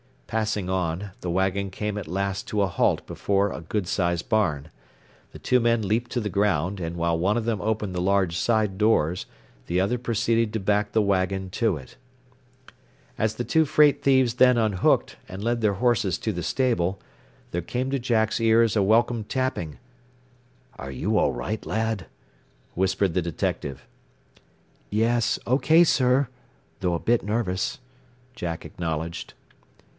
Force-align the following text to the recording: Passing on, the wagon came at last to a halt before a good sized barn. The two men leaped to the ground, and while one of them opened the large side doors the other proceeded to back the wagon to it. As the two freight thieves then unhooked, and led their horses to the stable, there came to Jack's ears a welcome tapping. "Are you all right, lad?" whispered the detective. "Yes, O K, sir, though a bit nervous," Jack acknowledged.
Passing 0.25 0.67
on, 0.69 1.11
the 1.19 1.29
wagon 1.29 1.69
came 1.69 1.97
at 1.97 2.07
last 2.07 2.47
to 2.47 2.61
a 2.61 2.67
halt 2.67 3.05
before 3.05 3.51
a 3.51 3.61
good 3.61 3.85
sized 3.85 4.29
barn. 4.29 4.71
The 5.33 5.39
two 5.39 5.59
men 5.59 5.81
leaped 5.85 6.09
to 6.11 6.21
the 6.21 6.29
ground, 6.29 6.79
and 6.79 6.95
while 6.95 7.19
one 7.19 7.35
of 7.35 7.43
them 7.43 7.61
opened 7.61 7.93
the 7.93 8.01
large 8.01 8.37
side 8.37 8.77
doors 8.77 9.25
the 9.67 9.79
other 9.79 9.97
proceeded 9.97 10.53
to 10.53 10.59
back 10.59 10.93
the 10.93 11.01
wagon 11.01 11.49
to 11.51 11.75
it. 11.75 11.97
As 13.17 13.35
the 13.35 13.43
two 13.43 13.65
freight 13.65 14.01
thieves 14.01 14.35
then 14.35 14.57
unhooked, 14.57 15.17
and 15.27 15.43
led 15.43 15.59
their 15.61 15.75
horses 15.75 16.17
to 16.19 16.31
the 16.31 16.43
stable, 16.43 16.99
there 17.51 17.61
came 17.61 17.91
to 17.91 17.99
Jack's 17.99 18.39
ears 18.39 18.77
a 18.77 18.81
welcome 18.81 19.25
tapping. 19.25 19.79
"Are 20.79 20.91
you 20.91 21.17
all 21.17 21.33
right, 21.33 21.63
lad?" 21.65 22.07
whispered 22.73 23.13
the 23.13 23.21
detective. 23.21 23.85
"Yes, 24.89 25.37
O 25.45 25.59
K, 25.59 25.83
sir, 25.83 26.29
though 26.79 26.93
a 26.93 26.99
bit 26.99 27.21
nervous," 27.21 27.79
Jack 28.33 28.63
acknowledged. 28.65 29.33